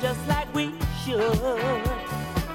[0.00, 0.72] just like we
[1.04, 1.18] should.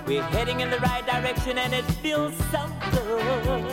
[0.06, 3.73] We're heading in the right direction and it feels so good.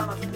[0.00, 0.29] 남았어.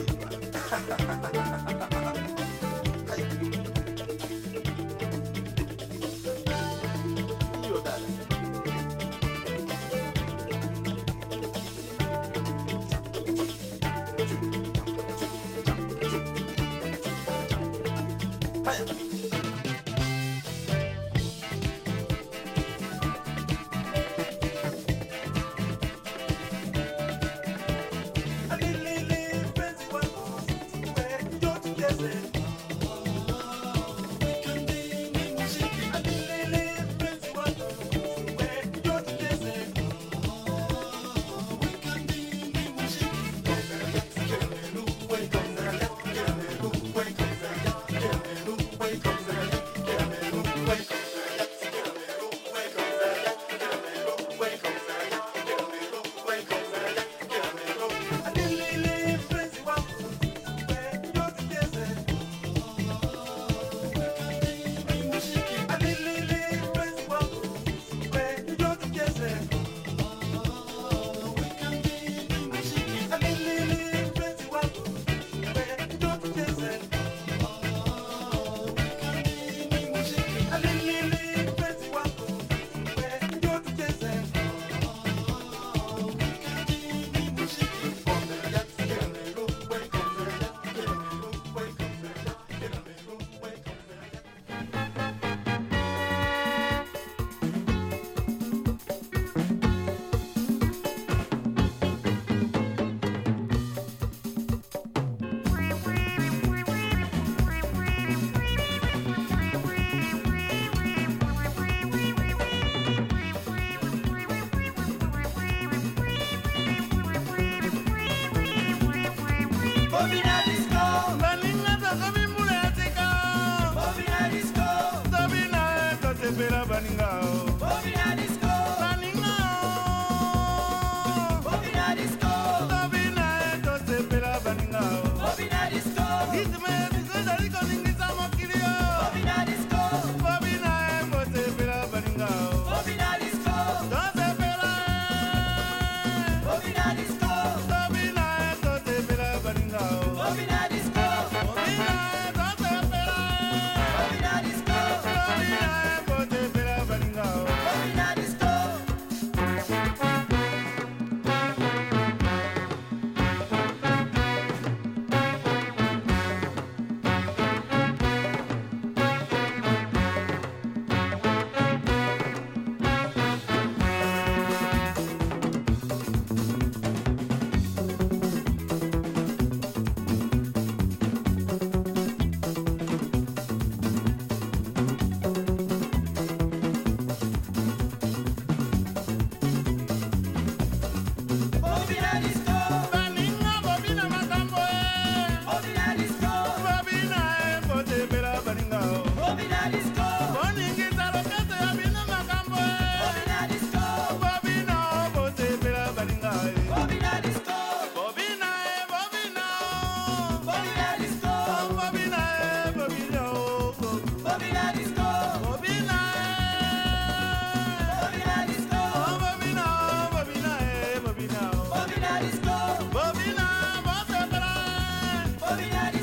[225.53, 225.94] Obinari.